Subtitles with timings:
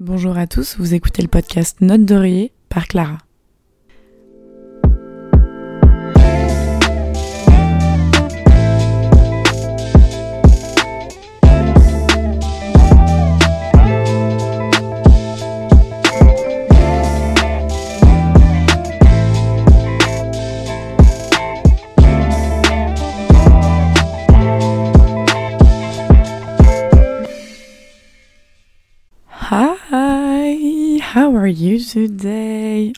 [0.00, 3.18] Bonjour à tous, vous écoutez le podcast Note d'oreiller par Clara.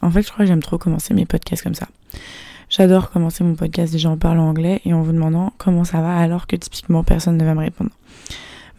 [0.02, 1.88] En fait, je crois que j'aime trop commencer mes podcasts comme ça.
[2.68, 6.16] J'adore commencer mon podcast déjà en parlant anglais et en vous demandant comment ça va
[6.16, 7.90] alors que typiquement personne ne va me répondre.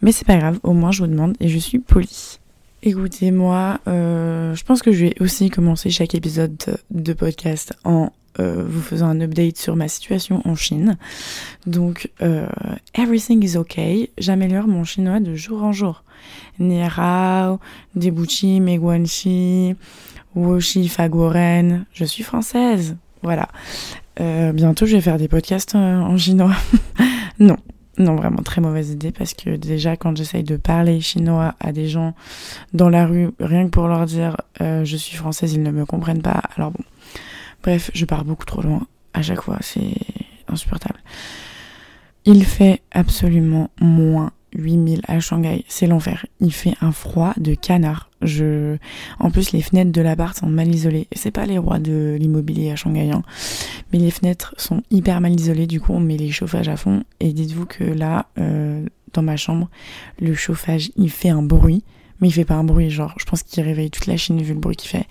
[0.02, 2.40] Mais c'est pas grave, au moins je vous demande et je suis polie.
[2.86, 6.58] Écoutez, moi, euh, je pense que je vais aussi commencer chaque épisode
[6.90, 10.98] de podcast en euh, vous faisant un update sur ma situation en Chine.
[11.66, 12.46] Donc, euh,
[12.92, 14.10] everything is okay.
[14.18, 16.04] J'améliore mon chinois de jour en jour.
[16.58, 16.82] Ni
[17.96, 19.76] debuchi, meguanchi,
[20.34, 21.86] woshi, fagoren.
[21.94, 22.98] Je suis française.
[23.22, 23.48] Voilà.
[24.20, 26.54] Euh, bientôt, je vais faire des podcasts en chinois.
[27.38, 27.56] non.
[27.98, 31.88] Non, vraiment très mauvaise idée parce que déjà quand j'essaye de parler chinois à des
[31.88, 32.14] gens
[32.72, 36.22] dans la rue, rien que pour leur dire je suis française, ils ne me comprennent
[36.22, 36.42] pas.
[36.56, 36.82] Alors bon,
[37.64, 38.86] Bref, je pars beaucoup trop loin.
[39.14, 39.96] À chaque fois, c'est
[40.48, 40.98] insupportable.
[42.26, 45.64] Il fait absolument moins 8000 à Shanghai.
[45.68, 46.26] C'est l'enfer.
[46.40, 48.10] Il fait un froid de canard.
[48.22, 48.76] Je...
[49.18, 51.08] En plus, les fenêtres de l'appart sont mal isolées.
[51.12, 53.22] C'est pas les rois de l'immobilier à Shanghai, hein.
[53.92, 55.66] mais les fenêtres sont hyper mal isolées.
[55.66, 57.04] Du coup, on met les chauffages à fond.
[57.20, 59.68] Et dites-vous que là, euh, dans ma chambre,
[60.20, 61.84] le chauffage, il fait un bruit
[62.20, 64.54] mais il fait pas un bruit, genre je pense qu'il réveille toute la Chine vu
[64.54, 65.06] le bruit qu'il fait.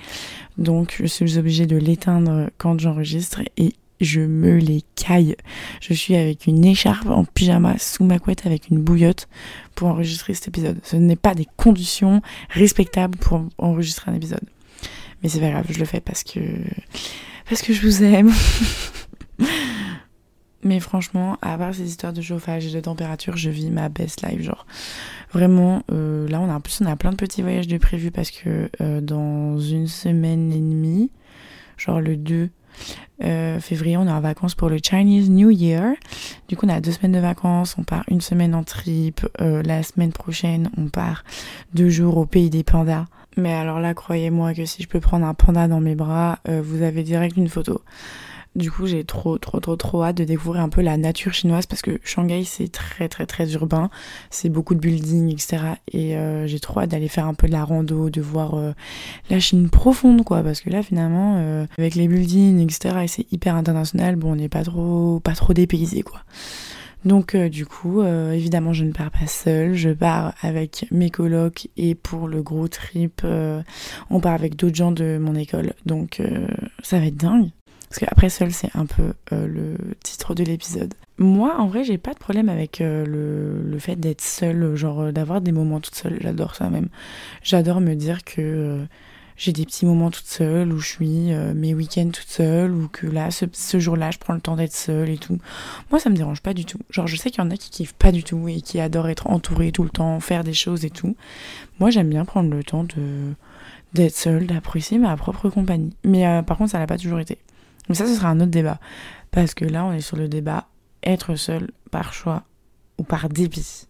[0.57, 5.35] Donc je suis obligée de l'éteindre quand j'enregistre et je me les caille.
[5.81, 9.27] Je suis avec une écharpe en pyjama sous ma couette avec une bouillotte
[9.75, 10.79] pour enregistrer cet épisode.
[10.83, 14.43] Ce n'est pas des conditions respectables pour enregistrer un épisode.
[15.21, 16.39] Mais c'est pas grave, je le fais parce que
[17.49, 18.31] parce que je vous aime.
[20.63, 24.25] Mais franchement, à part ces histoires de chauffage et de température, je vis ma best
[24.25, 24.41] life.
[24.41, 24.65] Genre,
[25.33, 28.11] vraiment, euh, là, on a, en plus, on a plein de petits voyages de prévus
[28.11, 31.11] parce que euh, dans une semaine et demie,
[31.77, 32.49] genre le 2
[33.23, 35.93] euh, février, on est en vacances pour le Chinese New Year.
[36.47, 37.75] Du coup, on a deux semaines de vacances.
[37.77, 39.25] On part une semaine en trip.
[39.39, 41.23] la semaine prochaine, on part
[41.73, 43.05] deux jours au pays des pandas.
[43.37, 46.81] Mais alors là, croyez-moi que si je peux prendre un panda dans mes bras, vous
[46.81, 47.81] avez direct une photo.
[48.55, 51.65] Du coup, j'ai trop, trop, trop, trop hâte de découvrir un peu la nature chinoise
[51.65, 53.89] parce que Shanghai, c'est très, très, très urbain.
[54.29, 55.57] C'est beaucoup de buildings, etc.
[55.91, 58.73] Et euh, j'ai trop hâte d'aller faire un peu de la rando, de voir euh,
[59.31, 60.43] la Chine profonde, quoi.
[60.43, 64.35] Parce que là, finalement, euh, avec les buildings, etc., et c'est hyper international, bon, on
[64.35, 66.21] n'est pas trop, pas trop dépaysé, quoi.
[67.05, 71.95] Donc du coup, évidemment, je ne pars pas seule, je pars avec mes colocs et
[71.95, 73.23] pour le gros trip,
[74.09, 75.73] on part avec d'autres gens de mon école.
[75.85, 76.21] Donc
[76.81, 77.49] ça va être dingue.
[77.93, 80.95] Parce qu'après seul, c'est un peu euh, le titre de l'épisode.
[81.19, 85.11] Moi, en vrai, j'ai pas de problème avec euh, le, fait d'être seule, genre euh,
[85.11, 86.17] d'avoir des moments toute seule.
[86.19, 86.87] J'adore ça même.
[87.43, 88.79] J'adore me dire que
[89.37, 93.05] j'ai des petits moments toute seule, où je suis mes week-ends toute seule, ou que
[93.05, 95.37] là, ce, jour-là, je prends le temps d'être seule et tout.
[95.91, 96.79] Moi, ça me dérange pas du tout.
[96.89, 99.09] Genre, je sais qu'il y en a qui kiffent pas du tout et qui adorent
[99.09, 101.15] être entourés tout le temps, faire des choses et tout.
[101.79, 103.35] Moi, j'aime bien prendre le temps de
[103.93, 105.95] d'être seule, d'apprécier ma propre compagnie.
[106.03, 107.37] Mais par contre, ça n'a pas toujours été.
[107.89, 108.79] Mais ça, ce sera un autre débat.
[109.31, 110.67] Parce que là, on est sur le débat
[111.03, 112.43] être seul par choix
[112.97, 113.87] ou par dépit.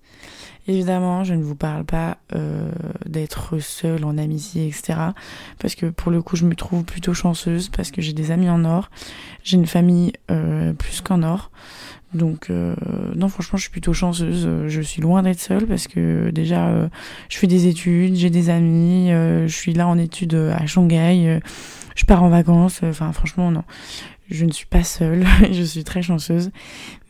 [0.67, 2.71] Évidemment, je ne vous parle pas euh,
[3.05, 4.97] d'être seule en amitié, etc.
[5.59, 8.49] Parce que pour le coup, je me trouve plutôt chanceuse parce que j'ai des amis
[8.49, 8.89] en or,
[9.43, 11.51] j'ai une famille euh, plus qu'en or.
[12.13, 12.75] Donc euh,
[13.15, 14.47] non, franchement, je suis plutôt chanceuse.
[14.67, 16.89] Je suis loin d'être seule parce que déjà,
[17.27, 21.41] je fais des études, j'ai des amis, je suis là en études à Shanghai
[21.95, 22.81] je pars en vacances.
[22.83, 23.63] Enfin, franchement, non.
[24.33, 26.49] Je ne suis pas seule, je suis très chanceuse,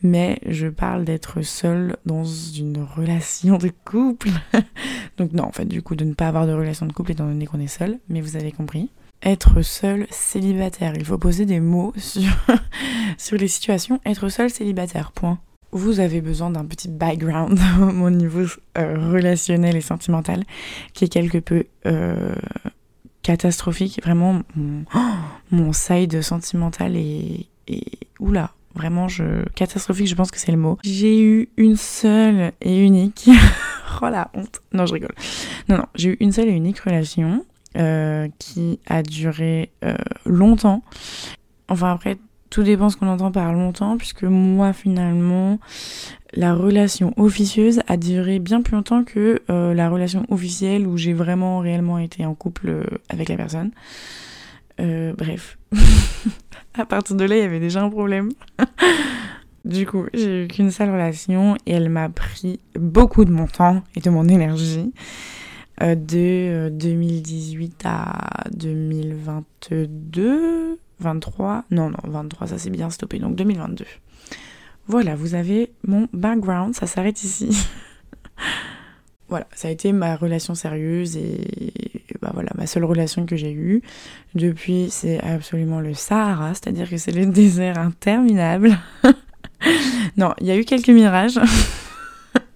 [0.02, 4.28] mais je parle d'être seule dans une relation de couple.
[5.16, 7.26] Donc non, en fait, du coup, de ne pas avoir de relation de couple étant
[7.26, 8.90] donné qu'on est seul, mais vous avez compris.
[9.22, 12.30] Être seul célibataire, il faut poser des mots sur,
[13.16, 14.00] sur les situations.
[14.04, 15.38] Être seul célibataire, point.
[15.72, 18.44] Vous avez besoin d'un petit background au niveau
[18.76, 20.44] euh, relationnel et sentimental
[20.92, 22.34] qui est quelque peu euh,
[23.24, 24.00] catastrophique.
[24.04, 24.42] Vraiment,
[25.50, 27.48] mon, side sentimental est,
[28.20, 30.78] oula, vraiment, je, catastrophique, je pense que c'est le mot.
[30.84, 33.28] J'ai eu une seule et unique.
[34.02, 34.60] oh la honte.
[34.72, 35.14] Non, je rigole.
[35.68, 37.44] Non, non, j'ai eu une seule et unique relation
[37.76, 39.96] euh, qui a duré euh,
[40.26, 40.84] longtemps.
[41.68, 42.18] Enfin, après,
[42.50, 45.58] tout dépend ce qu'on entend par longtemps, puisque moi finalement,
[46.36, 51.12] la relation officieuse a duré bien plus longtemps que euh, la relation officielle où j'ai
[51.12, 53.70] vraiment réellement été en couple euh, avec la personne.
[54.80, 55.56] Euh, bref,
[56.74, 58.30] à partir de là, il y avait déjà un problème.
[59.64, 63.84] du coup, j'ai eu qu'une seule relation et elle m'a pris beaucoup de mon temps
[63.94, 64.92] et de mon énergie.
[65.80, 73.84] de 2018 à 2022, 23, non, non, 23, ça s'est bien stoppé, donc 2022.
[74.86, 77.66] Voilà, vous avez mon background, ça s'arrête ici.
[79.28, 81.72] voilà, ça a été ma relation sérieuse et
[82.20, 83.82] bah voilà, ma seule relation que j'ai eue.
[84.34, 88.78] Depuis, c'est absolument le Sahara, c'est-à-dire que c'est le désert interminable.
[90.16, 91.38] non, il y a eu quelques mirages.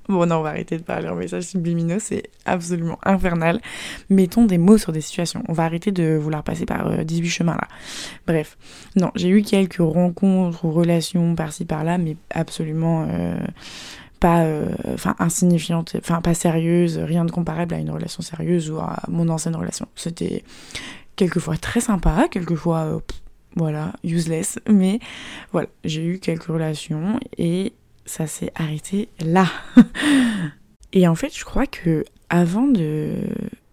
[0.09, 3.61] Bon, non, on va arrêter de parler en message subliminaux, c'est absolument infernal.
[4.09, 5.43] Mettons des mots sur des situations.
[5.49, 7.69] On va arrêter de vouloir passer par 18 euh, chemins là.
[8.27, 8.57] Bref,
[8.97, 13.37] non, j'ai eu quelques rencontres ou relations par-ci par-là, mais absolument euh,
[14.19, 18.79] pas euh, enfin insignifiantes, enfin pas sérieuses, rien de comparable à une relation sérieuse ou
[18.79, 19.89] à mon ancienne relation.
[19.95, 20.43] C'était
[21.17, 23.03] quelquefois très sympa, quelquefois.
[23.57, 25.01] voilà, useless, mais
[25.53, 27.75] voilà, j'ai eu quelques relations et
[28.09, 29.47] ça s'est arrêté là.
[30.93, 33.15] et en fait, je crois que avant de.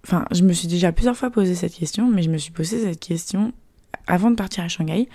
[0.05, 2.79] Enfin, je me suis déjà plusieurs fois posé cette question, mais je me suis posé
[2.79, 3.53] cette question
[4.07, 5.09] avant de partir à Shanghai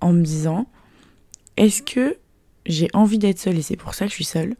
[0.00, 0.66] en me disant
[1.56, 2.16] est-ce que
[2.66, 4.56] j'ai envie d'être seule et c'est pour ça que je suis seule?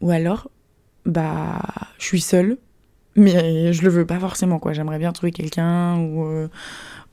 [0.00, 0.50] Ou alors,
[1.06, 1.62] bah,
[1.98, 2.58] je suis seule,
[3.16, 4.72] mais je le veux pas forcément, quoi.
[4.72, 6.48] J'aimerais bien trouver quelqu'un ou, euh,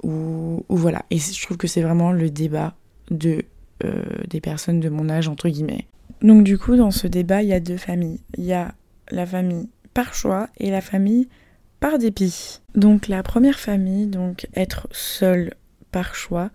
[0.03, 1.05] ou, voilà.
[1.09, 2.75] Et je trouve que c'est vraiment le débat
[3.09, 3.43] de,
[3.85, 5.87] euh, des personnes de mon âge, entre guillemets.
[6.23, 8.21] Donc du coup, dans ce débat, il y a deux familles.
[8.37, 8.73] Il y a
[9.11, 11.27] la famille par choix et la famille
[11.79, 12.61] par dépit.
[12.75, 15.53] Donc la première famille, donc être seul
[15.91, 16.49] par choix,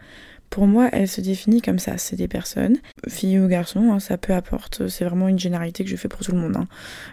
[0.51, 1.99] pour moi, elle se définit comme ça.
[1.99, 4.89] C'est des personnes, filles ou garçons, hein, ça peut apporter.
[4.89, 6.57] C'est vraiment une généralité que je fais pour tout le monde.
[6.57, 6.67] Hein.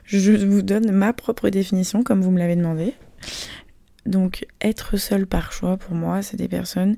[0.06, 2.94] Je vous donne ma propre définition, comme vous me l'avez demandé.
[4.06, 6.96] Donc, être seul par choix, pour moi, c'est des personnes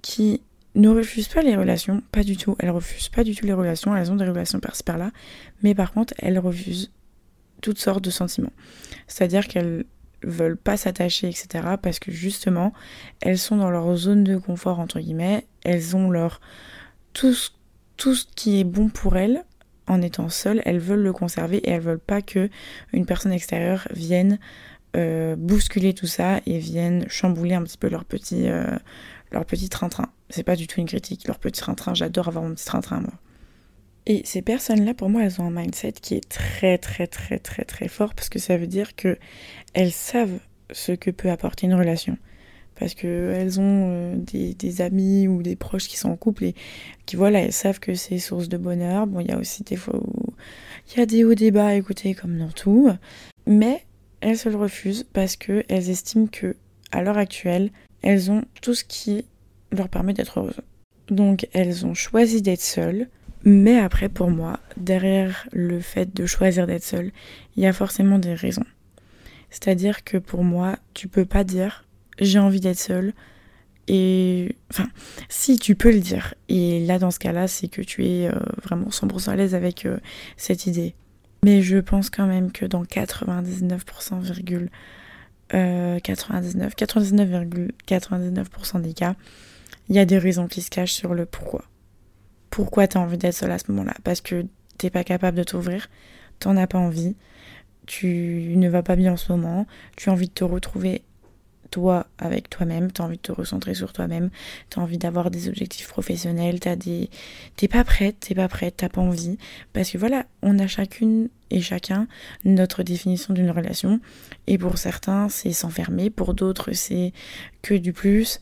[0.00, 0.40] qui
[0.76, 2.54] ne refusent pas les relations, pas du tout.
[2.58, 5.10] Elles refusent pas du tout les relations, elles ont des relations par-ci par-là,
[5.62, 6.92] mais par contre, elles refusent
[7.62, 8.52] toutes sortes de sentiments.
[9.08, 9.84] C'est-à-dire qu'elles
[10.22, 11.64] veulent pas s'attacher, etc.
[11.80, 12.72] parce que justement,
[13.20, 16.40] elles sont dans leur zone de confort, entre guillemets, elles ont leur.
[17.12, 17.50] Tout ce,
[17.96, 19.44] tout ce qui est bon pour elles,
[19.86, 22.50] en étant seules, elles veulent le conserver et elles veulent pas que
[22.92, 24.38] une personne extérieure vienne
[24.96, 28.76] euh, bousculer tout ça et vienne chambouler un petit peu leur petit, euh,
[29.30, 30.10] leur petit train-train.
[30.30, 33.12] C'est pas du tout une critique, leur petit train-train, j'adore avoir mon petit train-train moi.
[34.06, 37.64] Et ces personnes-là, pour moi, elles ont un mindset qui est très très très très
[37.64, 39.18] très fort parce que ça veut dire que
[39.74, 40.38] elles savent
[40.70, 42.16] ce que peut apporter une relation.
[42.76, 46.54] Parce qu'elles ont euh, des, des, amis ou des proches qui sont en couple et
[47.06, 49.06] qui, voilà, elles savent que c'est source de bonheur.
[49.06, 50.34] Bon, il y a aussi des fois où
[50.92, 52.90] il y a des hauts débats à écouter comme dans tout.
[53.46, 53.82] Mais
[54.20, 56.54] elles se le refusent parce qu'elles estiment que,
[56.92, 57.70] à l'heure actuelle,
[58.02, 59.24] elles ont tout ce qui
[59.72, 60.60] leur permet d'être heureuses.
[61.08, 63.08] Donc elles ont choisi d'être seules,
[63.44, 67.12] mais après pour moi, derrière le fait de choisir d'être seule,
[67.56, 68.66] il y a forcément des raisons.
[69.50, 71.84] C'est-à-dire que pour moi, tu peux pas dire
[72.18, 73.12] j'ai envie d'être seule
[73.88, 74.88] et enfin,
[75.28, 76.34] si tu peux le dire.
[76.48, 79.86] Et là, dans ce cas-là, c'est que tu es euh, vraiment 100% à l'aise avec
[79.86, 79.98] euh,
[80.36, 80.94] cette idée.
[81.44, 84.68] Mais je pense quand même que dans 99%,
[85.48, 89.14] 99, 99,99% des cas,
[89.88, 91.64] il y a des raisons qui se cachent sur le pourquoi.
[92.50, 93.94] Pourquoi tu as envie d'être seule à ce moment-là?
[94.04, 94.46] Parce que
[94.78, 95.88] t'es pas capable de t'ouvrir,
[96.38, 97.16] t'en as pas envie,
[97.86, 99.66] tu ne vas pas bien en ce moment,
[99.96, 101.02] tu as envie de te retrouver
[101.70, 104.30] toi avec toi-même, tu as envie de te recentrer sur toi-même,
[104.70, 107.10] tu as envie d'avoir des objectifs professionnels, t'as des
[107.56, 109.38] t'es pas prête, t'es pas prête, t'as pas envie.
[109.72, 112.06] Parce que voilà, on a chacune et chacun
[112.44, 114.00] notre définition d'une relation.
[114.46, 117.12] Et pour certains, c'est s'enfermer, pour d'autres, c'est
[117.62, 118.40] que du plus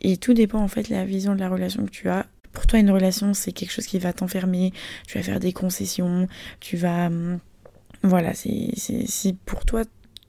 [0.00, 2.26] et tout dépend en fait de la vision de la relation que tu as.
[2.52, 4.72] Pour toi, une relation, c'est quelque chose qui va t'enfermer,
[5.06, 6.26] tu vas faire des concessions,
[6.60, 7.38] tu vas hum,
[8.02, 9.84] voilà, c'est si pour toi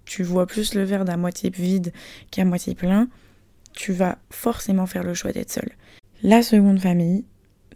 [0.05, 1.93] tu vois plus le verre d'à moitié vide
[2.31, 3.07] qu'à moitié plein,
[3.73, 5.69] tu vas forcément faire le choix d'être seul.
[6.23, 7.25] La seconde famille,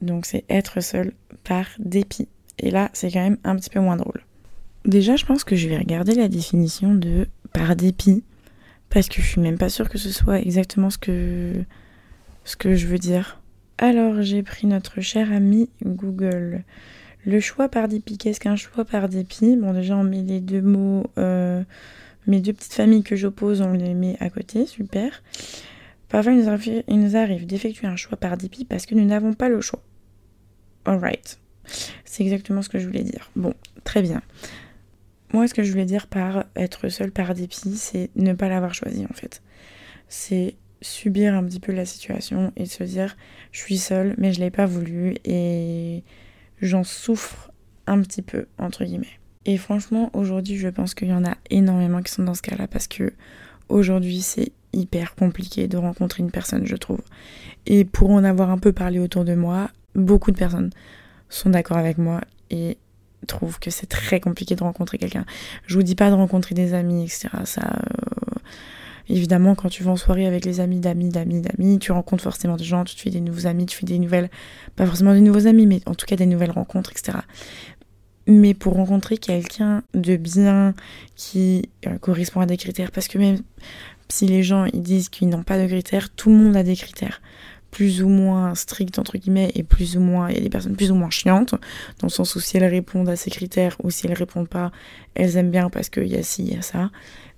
[0.02, 2.28] donc c'est être seul par dépit.
[2.58, 4.26] Et là, c'est quand même un petit peu moins drôle.
[4.86, 8.24] Déjà, je pense que je vais regarder la définition de par dépit,
[8.90, 11.64] parce que je suis même pas sûre que ce soit exactement ce que,
[12.46, 13.42] ce que je veux dire.
[13.78, 16.64] Alors, j'ai pris notre cher ami Google.
[17.26, 20.62] Le choix par dépit, qu'est-ce qu'un choix par dépit Bon, déjà, on met les deux
[20.62, 21.06] mots.
[21.18, 21.64] Euh,
[22.28, 25.24] mes deux petites familles que j'oppose, on les met à côté, super.
[26.10, 29.62] Parfois, il nous arrive, d'effectuer un choix par dépit parce que nous n'avons pas le
[29.62, 29.82] choix.
[30.86, 31.40] Alright.
[32.06, 33.32] C'est exactement ce que je voulais dire.
[33.36, 34.22] Bon, très bien.
[35.34, 38.74] Moi, ce que je voulais dire par être seul par dépit, c'est ne pas l'avoir
[38.74, 39.42] choisi en fait.
[40.08, 43.16] C'est subir un petit peu la situation et se dire
[43.52, 46.04] je suis seule mais je l'ai pas voulu et
[46.62, 47.52] j'en souffre
[47.88, 49.20] un petit peu entre guillemets.
[49.46, 52.68] Et franchement aujourd'hui je pense qu'il y en a énormément qui sont dans ce cas-là
[52.68, 53.14] parce que
[53.70, 57.02] aujourd'hui c'est hyper compliqué de rencontrer une personne je trouve.
[57.66, 60.72] Et pour en avoir un peu parlé autour de moi, beaucoup de personnes
[61.30, 62.78] sont d'accord avec moi et
[63.28, 65.26] trouvent que c'est très compliqué de rencontrer quelqu'un.
[65.66, 67.30] Je vous dis pas de rencontrer des amis, etc.
[67.46, 68.13] Ça, euh,
[69.10, 72.56] évidemment, quand tu vas en soirée avec les amis d'amis, d'amis, d'amis, tu rencontres forcément
[72.56, 74.30] des gens, tu te fais des nouveaux amis, tu fais des nouvelles,
[74.76, 77.20] pas forcément des nouveaux amis, mais en tout cas des nouvelles rencontres, etc.
[78.28, 80.74] Mais pour rencontrer quelqu'un de bien
[81.16, 83.40] qui euh, correspond à des critères, parce que même
[84.08, 87.22] si les gens disent qu'ils n'ont pas de critères, tout le monde a des critères
[87.74, 90.76] plus ou moins strictes entre guillemets et plus ou moins il y a des personnes
[90.76, 91.56] plus ou moins chiantes
[92.00, 94.72] dans le sens où si elles répondent à ces critères ou si elles répondent pas
[95.16, 96.92] elles aiment bien parce qu'il y a ci il y a ça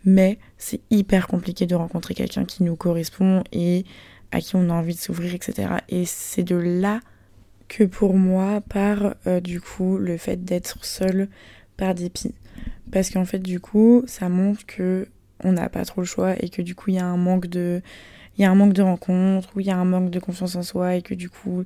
[0.05, 3.85] mais c'est hyper compliqué de rencontrer quelqu'un qui nous correspond et
[4.31, 5.69] à qui on a envie de s'ouvrir, etc.
[5.89, 7.00] Et c'est de là
[7.67, 11.27] que pour moi part euh, du coup le fait d'être seul
[11.77, 12.35] par dépit.
[12.91, 15.07] Parce qu'en fait du coup ça montre que
[15.43, 17.47] on n'a pas trop le choix et que du coup il y a un manque
[17.47, 17.81] de
[18.38, 20.55] il y a un manque de rencontres ou il y a un manque de confiance
[20.55, 21.63] en soi et que du coup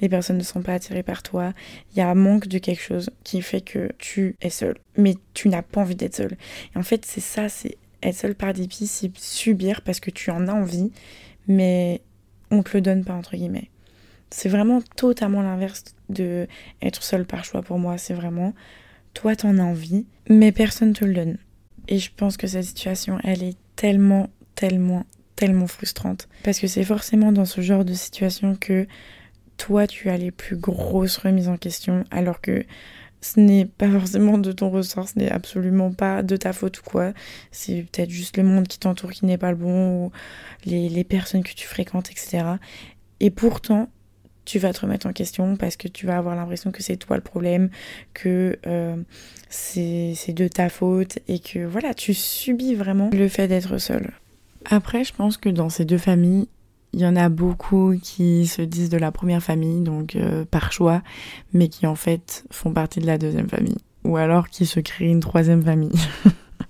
[0.00, 1.52] les personnes ne sont pas attirées par toi.
[1.92, 4.76] Il y a un manque de quelque chose qui fait que tu es seul.
[4.96, 6.36] Mais tu n'as pas envie d'être seul.
[6.74, 10.30] Et en fait c'est ça, c'est être seul par dépit, c'est subir parce que tu
[10.30, 10.92] en as envie,
[11.46, 12.02] mais
[12.50, 13.70] on te le donne pas, entre guillemets.
[14.30, 16.46] C'est vraiment totalement l'inverse de
[16.80, 17.98] être seul par choix pour moi.
[17.98, 18.54] C'est vraiment,
[19.14, 21.38] toi t'en as envie, mais personne te le donne.
[21.88, 25.04] Et je pense que cette situation, elle est tellement, tellement,
[25.36, 26.28] tellement frustrante.
[26.44, 28.86] Parce que c'est forcément dans ce genre de situation que
[29.56, 32.64] toi, tu as les plus grosses remises en question, alors que
[33.22, 36.82] ce n'est pas forcément de ton ressort, ce n'est absolument pas de ta faute ou
[36.82, 37.12] quoi.
[37.52, 40.12] C'est peut-être juste le monde qui t'entoure qui n'est pas le bon, ou
[40.66, 42.44] les, personnes que tu fréquentes, etc.
[43.20, 43.88] Et pourtant,
[44.44, 47.16] tu vas te remettre en question parce que tu vas avoir l'impression que c'est toi
[47.16, 47.70] le problème,
[48.12, 48.96] que euh,
[49.48, 54.12] c'est de ta faute et que voilà, tu subis vraiment le fait d'être seul.
[54.64, 56.48] Après, je pense que dans ces deux familles,
[56.92, 60.72] il y en a beaucoup qui se disent de la première famille, donc euh, par
[60.72, 61.02] choix,
[61.52, 63.78] mais qui en fait font partie de la deuxième famille.
[64.04, 65.98] Ou alors qui se créent une troisième famille.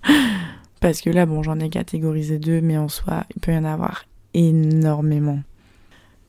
[0.81, 3.64] Parce que là, bon, j'en ai catégorisé deux, mais en soi, il peut y en
[3.64, 5.41] avoir énormément.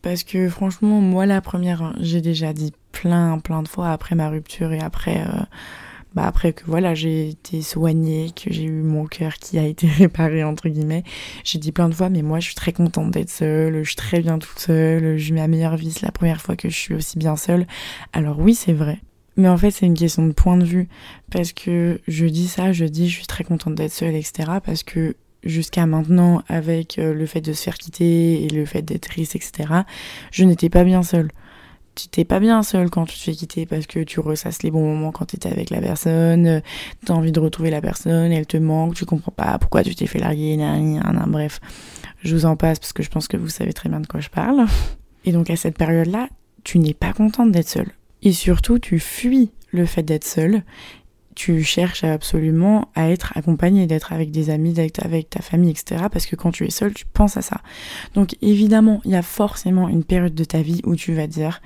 [0.02, 4.30] Parce que franchement, moi, la première, j'ai déjà dit plein, plein de fois après ma
[4.30, 5.42] rupture et après euh,
[6.16, 9.88] bah après que voilà j'ai été soignée, que j'ai eu mon cœur qui a été
[9.98, 11.04] réparé entre guillemets,
[11.44, 13.96] j'ai dit plein de fois mais moi je suis très contente d'être seule, je suis
[13.96, 16.76] très bien toute seule, je vis ma meilleure vie, c'est la première fois que je
[16.76, 17.66] suis aussi bien seule.
[18.14, 19.00] Alors oui c'est vrai,
[19.38, 20.88] mais en fait c'est une question de point de vue.
[21.32, 24.84] Parce que je dis ça, je dis je suis très contente d'être seule etc parce
[24.84, 29.10] que jusqu'à maintenant avec euh, le fait de se faire quitter et le fait d'être
[29.10, 29.52] triste etc
[30.32, 31.30] je n'étais pas bien seule
[31.96, 34.72] tu t'es pas bien seul quand tu te fais quitter parce que tu ressasses les
[34.72, 36.62] bons moments quand tu étais avec la personne,
[37.06, 40.08] t'as envie de retrouver la personne, elle te manque, tu comprends pas pourquoi tu t'es
[40.08, 40.58] fait larguer,
[41.28, 41.60] bref.
[42.24, 44.22] Je vous en passe parce que je pense que vous savez très bien de quoi
[44.22, 44.66] je parle.
[45.26, 46.30] Et donc à cette période-là,
[46.64, 47.92] tu n'es pas contente d'être seule.
[48.22, 50.64] Et surtout, tu fuis le fait d'être seule
[51.36, 56.06] tu cherches absolument à être accompagné, d'être avec des amis, d'être avec ta famille, etc.
[56.12, 57.62] Parce que quand tu es seul, tu penses à ça.
[58.14, 61.62] Donc évidemment, il y a forcément une période de ta vie où tu vas dire,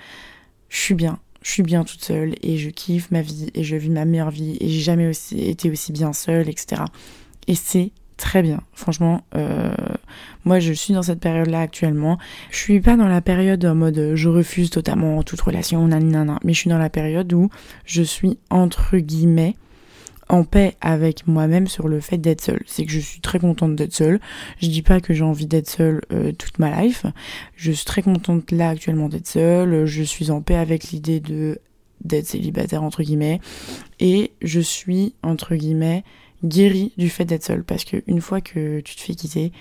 [0.69, 3.75] je suis bien, je suis bien toute seule et je kiffe ma vie et je
[3.75, 6.83] vis ma meilleure vie et j'ai jamais aussi été aussi bien seule, etc.
[7.47, 8.61] Et c'est très bien.
[8.73, 9.71] Franchement, euh,
[10.43, 12.17] moi je suis dans cette période-là actuellement.
[12.51, 16.53] Je suis pas dans la période en mode je refuse totalement toute relation, nanana, mais
[16.53, 17.49] je suis dans la période où
[17.85, 19.55] je suis entre guillemets
[20.29, 22.63] en paix avec moi-même sur le fait d'être seule.
[22.65, 24.19] C'est que je suis très contente d'être seule.
[24.61, 27.05] Je dis pas que j'ai envie d'être seule euh, toute ma life.
[27.55, 29.85] Je suis très contente là actuellement d'être seule.
[29.85, 31.59] Je suis en paix avec l'idée de
[32.03, 33.41] d'être célibataire entre guillemets
[33.99, 36.03] et je suis entre guillemets
[36.43, 37.63] guéri du fait d'être seul.
[37.63, 39.51] Parce qu'une fois que tu te fais quitter,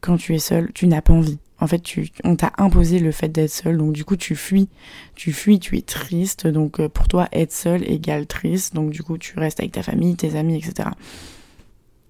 [0.00, 1.38] quand tu es seul, tu n'as pas envie.
[1.60, 1.82] En fait,
[2.24, 4.68] on t'a imposé le fait d'être seul, donc du coup, tu fuis.
[5.14, 9.02] Tu fuis, tu es triste, donc euh, pour toi, être seul égale triste, donc du
[9.02, 10.88] coup, tu restes avec ta famille, tes amis, etc.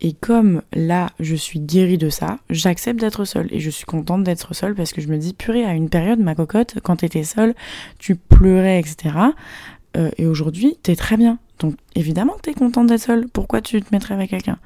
[0.02, 3.48] Et comme là, je suis guérie de ça, j'accepte d'être seule.
[3.50, 6.20] Et je suis contente d'être seule parce que je me dis, purée, à une période,
[6.20, 7.54] ma cocotte, quand t'étais seule,
[7.98, 9.14] tu pleurais, etc.
[9.96, 11.38] Euh, et aujourd'hui, t'es très bien.
[11.58, 13.28] Donc évidemment que t'es contente d'être seule.
[13.28, 14.58] Pourquoi tu te mettrais avec quelqu'un?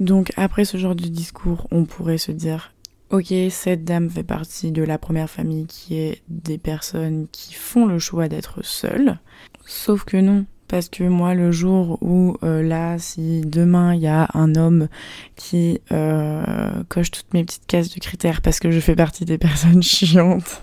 [0.00, 2.72] Donc après ce genre de discours, on pourrait se dire
[3.10, 7.86] Ok, cette dame fait partie de la première famille qui est des personnes qui font
[7.86, 9.18] le choix d'être seules.
[9.66, 14.06] Sauf que non, parce que moi le jour où euh, là si demain il y
[14.06, 14.88] a un homme
[15.36, 19.36] qui euh, coche toutes mes petites cases de critères parce que je fais partie des
[19.36, 20.62] personnes chiantes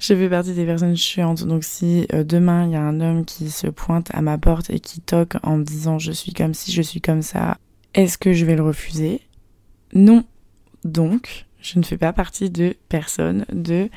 [0.00, 1.44] je fais partie des personnes chiantes.
[1.44, 4.70] Donc si euh, demain il y a un homme qui se pointe à ma porte
[4.70, 7.58] et qui toque en me disant je suis comme si je suis comme ça
[7.94, 9.20] est-ce que je vais le refuser?
[9.92, 10.24] Non.
[10.84, 13.88] Donc je ne fais pas partie de personnes de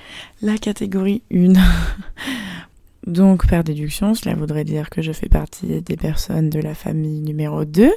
[0.42, 1.54] la catégorie 1
[3.08, 7.22] Donc, par déduction, cela voudrait dire que je fais partie des personnes de la famille
[7.22, 7.90] numéro 2,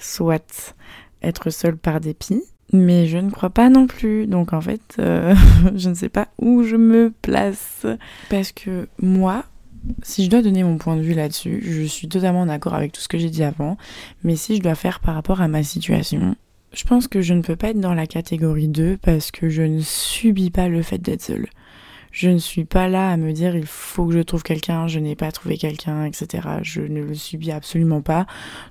[0.00, 0.74] soit
[1.22, 4.26] être seule par dépit, mais je ne crois pas non plus.
[4.26, 5.34] Donc, en fait, euh,
[5.74, 7.86] je ne sais pas où je me place.
[8.30, 9.44] Parce que moi,
[10.02, 13.00] si je dois donner mon point de vue là-dessus, je suis totalement d'accord avec tout
[13.00, 13.76] ce que j'ai dit avant,
[14.24, 16.36] mais si je dois faire par rapport à ma situation,
[16.72, 19.62] je pense que je ne peux pas être dans la catégorie 2 parce que je
[19.62, 21.46] ne subis pas le fait d'être seule.
[22.18, 24.98] Je ne suis pas là à me dire il faut que je trouve quelqu'un, je
[24.98, 26.48] n'ai pas trouvé quelqu'un, etc.
[26.62, 28.26] Je ne le subis absolument pas,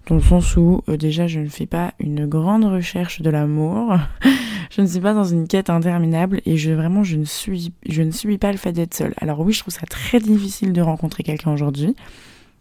[0.07, 3.95] dans le sens où euh, déjà je ne fais pas une grande recherche de l'amour,
[4.69, 8.51] je ne suis pas dans une quête interminable et je vraiment je ne subis pas
[8.51, 9.13] le fait d'être seule.
[9.15, 11.95] Alors oui, je trouve ça très difficile de rencontrer quelqu'un aujourd'hui,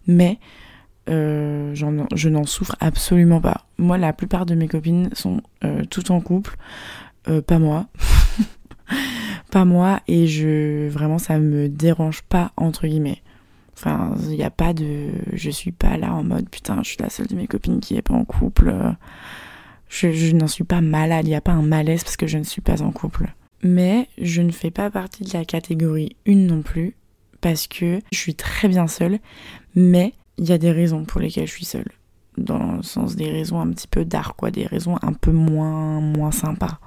[0.07, 0.39] mais
[1.11, 3.67] euh, je n'en souffre absolument pas.
[3.79, 6.57] Moi, la plupart de mes copines sont euh, toutes en couple,
[7.49, 7.89] pas moi.
[9.51, 13.23] pas moi et je vraiment ça me dérange pas entre guillemets.
[13.75, 16.99] Enfin, il n'y a pas de je suis pas là en mode putain, je suis
[17.01, 18.75] la seule de mes copines qui est pas en couple.
[19.89, 22.45] Je, n'en suis pas malade, il n'y a pas un malaise parce que je ne
[22.45, 23.33] suis pas en couple.
[23.63, 26.97] Mais je ne fais pas partie de la catégorie 1 non plus
[27.41, 29.19] parce que je suis très bien seule,
[29.75, 31.91] mais il y a des raisons pour lesquelles je suis seule.
[32.37, 36.01] Dans le sens des raisons un petit peu d'art, quoi, des raisons un peu moins,
[36.01, 36.79] moins sympas.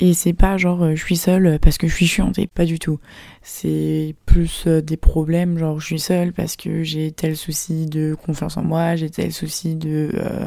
[0.00, 2.64] Et c'est pas genre euh, je suis seule parce que je suis chiante et pas
[2.64, 2.98] du tout.
[3.42, 8.14] C'est plus euh, des problèmes genre je suis seule parce que j'ai tel souci de
[8.14, 10.46] confiance en moi, j'ai tel souci de euh,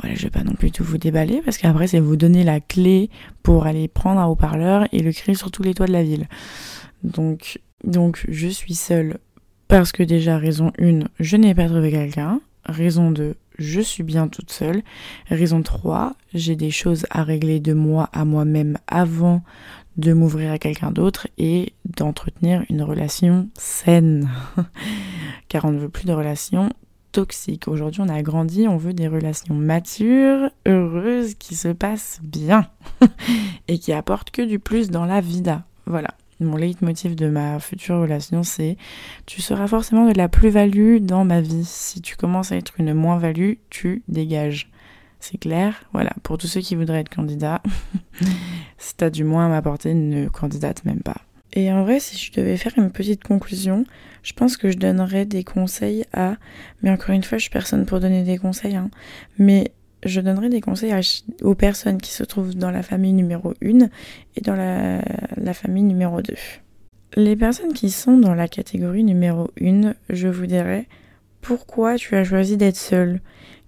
[0.00, 2.60] voilà, je vais pas non plus tout vous déballer parce qu'après c'est vous donner la
[2.60, 3.10] clé
[3.42, 6.26] pour aller prendre un haut-parleur et le crier sur tous les toits de la ville.
[7.02, 9.18] Donc donc je suis seule
[9.68, 12.40] parce que déjà raison 1, je n'ai pas trouvé quelqu'un.
[12.66, 14.82] Raison 2, je suis bien toute seule.
[15.28, 19.42] Raison 3, j'ai des choses à régler de moi à moi-même avant
[19.96, 24.28] de m'ouvrir à quelqu'un d'autre et d'entretenir une relation saine.
[25.48, 26.70] Car on ne veut plus de relations
[27.12, 27.68] toxiques.
[27.68, 32.68] Aujourd'hui, on a grandi, on veut des relations matures, heureuses, qui se passent bien
[33.68, 35.64] et qui apportent que du plus dans la vida.
[35.86, 36.14] Voilà.
[36.40, 38.76] Mon leitmotiv de ma future relation, c'est
[39.26, 41.64] tu seras forcément de la plus-value dans ma vie.
[41.64, 44.70] Si tu commences à être une moins-value, tu dégages.
[45.20, 45.84] C'est clair?
[45.92, 47.62] Voilà, pour tous ceux qui voudraient être candidats,
[48.78, 51.16] si t'as du moins à m'apporter, ne candidate même pas.
[51.54, 53.84] Et en vrai, si je devais faire une petite conclusion,
[54.22, 56.36] je pense que je donnerais des conseils à...
[56.82, 58.90] Mais encore une fois, je suis personne pour donner des conseils, hein.
[59.38, 59.72] Mais
[60.04, 60.94] je donnerai des conseils
[61.42, 63.88] aux personnes qui se trouvent dans la famille numéro 1
[64.36, 66.34] et dans la, famille numéro 2.
[67.16, 70.86] Les personnes qui sont dans la catégorie numéro 1, je vous dirais
[71.40, 73.20] pourquoi tu as choisi d'être seule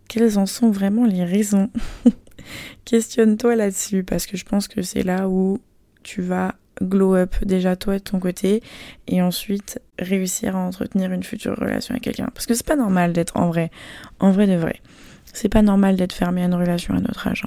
[0.08, 1.70] Quelles en sont vraiment les raisons?
[2.84, 5.60] Questionne-toi là-dessus parce que je pense que c'est là où
[6.02, 8.62] tu vas glow up déjà toi de ton côté
[9.08, 12.28] et ensuite réussir à entretenir une future relation avec quelqu'un.
[12.34, 13.70] Parce que c'est pas normal d'être en vrai,
[14.20, 14.80] en vrai de vrai.
[15.36, 17.44] C'est pas normal d'être fermé à une relation à notre âge.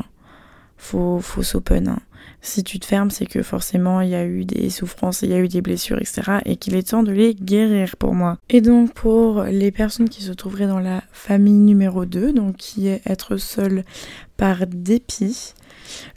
[0.78, 1.88] Faut, faut s'open.
[1.88, 1.99] Hein.
[2.39, 5.34] Si tu te fermes, c'est que forcément il y a eu des souffrances, il y
[5.34, 6.38] a eu des blessures, etc.
[6.45, 8.38] Et qu'il est temps de les guérir pour moi.
[8.47, 12.88] Et donc pour les personnes qui se trouveraient dans la famille numéro 2, donc qui
[12.89, 13.84] est être seul
[14.38, 15.56] par dépit,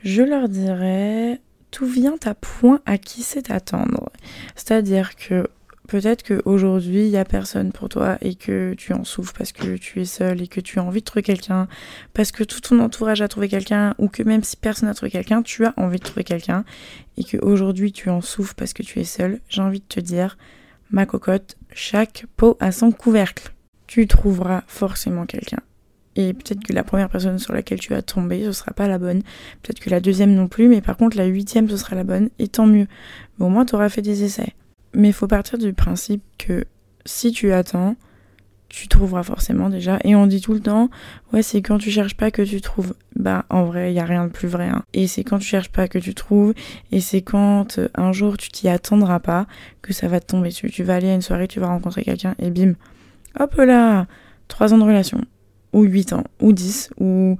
[0.04, 4.10] je leur dirais tout vient à point à qui c'est attendre.
[4.56, 5.48] C'est-à-dire que
[5.92, 9.76] peut-être qu'aujourd'hui, il n'y a personne pour toi et que tu en souffres parce que
[9.76, 11.68] tu es seul et que tu as envie de trouver quelqu'un,
[12.14, 15.10] parce que tout ton entourage a trouvé quelqu'un, ou que même si personne n'a trouvé
[15.10, 16.64] quelqu'un, tu as envie de trouver quelqu'un,
[17.18, 20.38] et qu'aujourd'hui tu en souffres parce que tu es seul, j'ai envie de te dire,
[20.90, 23.52] ma cocotte, chaque peau a son couvercle.
[23.86, 25.60] Tu trouveras forcément quelqu'un.
[26.16, 28.96] Et peut-être que la première personne sur laquelle tu vas tomber, ce sera pas la
[28.96, 29.20] bonne.
[29.62, 32.30] Peut-être que la deuxième non plus, mais par contre la huitième, ce sera la bonne.
[32.38, 32.86] Et tant mieux.
[33.38, 34.54] Mais au moins, tu auras fait des essais.
[34.94, 36.64] Mais il faut partir du principe que
[37.04, 37.96] si tu attends,
[38.72, 39.98] tu trouveras forcément déjà.
[40.02, 40.88] Et on dit tout le temps,
[41.32, 42.94] ouais, c'est quand tu cherches pas que tu trouves.
[43.16, 44.68] Bah, en vrai, il y a rien de plus vrai.
[44.68, 44.82] Hein.
[44.94, 46.54] Et c'est quand tu cherches pas que tu trouves.
[46.90, 49.46] Et c'est quand euh, un jour tu t'y attendras pas
[49.82, 50.70] que ça va te tomber dessus.
[50.70, 52.72] Tu vas aller à une soirée, tu vas rencontrer quelqu'un et bim.
[53.38, 54.06] Hop là
[54.48, 55.20] 3 ans de relation.
[55.74, 56.24] Ou 8 ans.
[56.40, 56.92] Ou 10.
[56.98, 57.38] Ou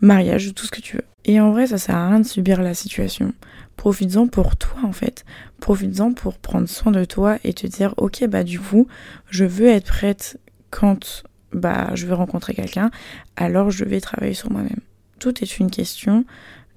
[0.00, 1.04] mariage, tout ce que tu veux.
[1.24, 3.32] Et en vrai, ça sert à rien de subir la situation.
[3.76, 5.24] Profites-en pour toi en fait.
[5.60, 8.86] Profites-en pour prendre soin de toi et te dire ok bah du coup
[9.28, 10.38] je veux être prête
[10.70, 12.90] quand bah je veux rencontrer quelqu'un,
[13.36, 14.80] alors je vais travailler sur moi-même.
[15.18, 16.24] Tout est une question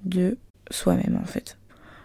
[0.04, 0.38] de
[0.70, 1.58] soi-même en fait.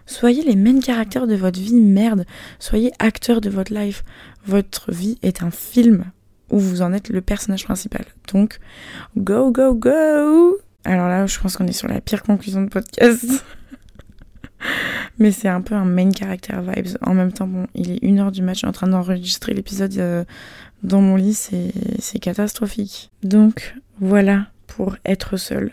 [0.07, 2.25] Soyez les mêmes caractères de votre vie, merde.
[2.61, 4.05] Soyez acteur de votre life.
[4.47, 6.05] Votre vie est un film
[6.51, 8.05] où vous en êtes le personnage principal.
[8.33, 8.61] Donc,
[9.17, 13.45] go, go, go Alors là, je pense qu'on est sur la pire conclusion de podcast.
[15.19, 16.97] Mais c'est un peu un main character vibes.
[17.03, 19.97] En même temps, il est une heure du match, je suis en train d'enregistrer l'épisode
[19.99, 20.25] euh,
[20.83, 23.11] dans mon lit, c'est catastrophique.
[23.23, 25.73] Donc, voilà pour être seul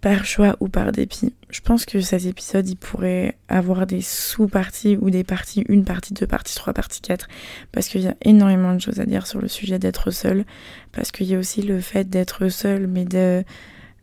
[0.00, 1.34] par choix ou par dépit.
[1.50, 6.14] Je pense que cet épisode, il pourrait avoir des sous-parties ou des parties, une partie,
[6.14, 7.28] deux parties, trois parties, quatre,
[7.72, 10.44] parce qu'il y a énormément de choses à dire sur le sujet d'être seul,
[10.92, 13.44] parce qu'il y a aussi le fait d'être seul, mais de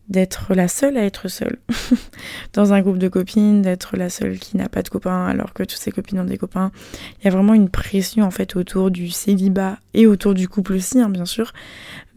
[0.10, 1.58] d'être la seule à être seule
[2.54, 5.64] dans un groupe de copines, d'être la seule qui n'a pas de copains alors que
[5.64, 6.72] toutes ses copines ont des copains.
[7.20, 10.74] Il y a vraiment une pression en fait autour du célibat et autour du couple
[10.74, 11.54] aussi, hein, bien sûr,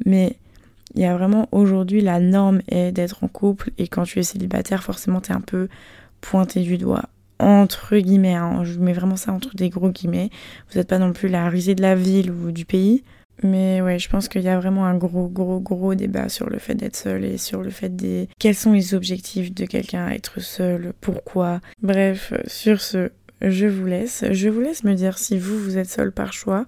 [0.07, 0.37] mais
[0.95, 4.23] il y a vraiment aujourd'hui la norme est d'être en couple et quand tu es
[4.23, 5.69] célibataire, forcément, tu es un peu
[6.21, 7.05] pointé du doigt.
[7.39, 8.65] Entre guillemets, hein.
[8.65, 10.31] je mets vraiment ça entre des gros guillemets.
[10.71, 13.03] Vous n'êtes pas non plus la risée de la ville ou du pays.
[13.43, 16.59] Mais ouais, je pense qu'il y a vraiment un gros, gros, gros débat sur le
[16.59, 18.29] fait d'être seul et sur le fait des.
[18.39, 23.87] Quels sont les objectifs de quelqu'un à être seul Pourquoi Bref, sur ce, je vous
[23.87, 24.25] laisse.
[24.31, 26.67] Je vous laisse me dire si vous, vous êtes seul par choix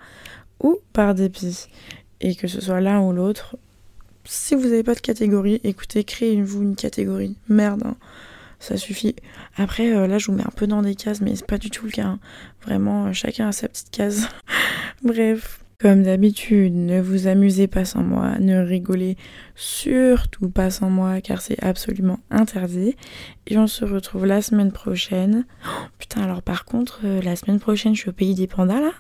[0.61, 1.69] ou par dépit.
[2.21, 3.57] Et que ce soit l'un ou l'autre,
[4.25, 7.37] si vous n'avez pas de catégorie, écoutez, créez-vous une catégorie.
[7.49, 7.97] Merde, hein.
[8.61, 9.17] ça suffit.
[9.57, 11.71] Après, euh, là, je vous mets un peu dans des cases, mais c'est pas du
[11.71, 12.07] tout le cas.
[12.07, 12.21] Hein.
[12.65, 14.29] Vraiment, euh, chacun a sa petite case.
[15.03, 15.62] Bref.
[15.83, 19.17] Comme d'habitude, ne vous amusez pas sans moi, ne rigolez
[19.57, 22.95] surtout pas sans moi car c'est absolument interdit.
[23.49, 25.45] Et on se retrouve la semaine prochaine.
[25.67, 28.79] Oh, putain, alors par contre, euh, la semaine prochaine, je suis au pays des pandas
[28.79, 28.93] là.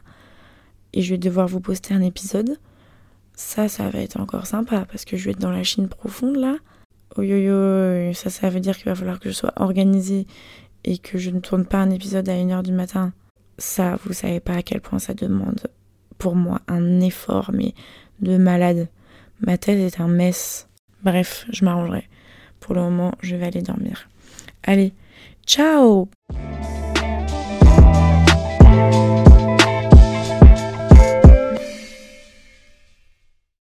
[0.93, 2.59] Et je vais devoir vous poster un épisode.
[3.37, 6.35] Ça, ça va être encore sympa parce que je vais être dans la Chine profonde
[6.35, 6.57] là.
[7.17, 10.27] Oh yo yo, ça, ça veut dire qu'il va falloir que je sois organisée
[10.83, 13.13] et que je ne tourne pas un épisode à 1h du matin.
[13.57, 15.69] Ça, vous savez pas à quel point ça demande
[16.31, 17.75] moi un effort, mais
[18.21, 18.89] de malade.
[19.41, 20.69] Ma tête est un mess.
[21.03, 22.09] Bref, je m'arrangerai.
[22.61, 24.09] Pour le moment, je vais aller dormir.
[24.63, 24.93] Allez,
[25.47, 26.09] ciao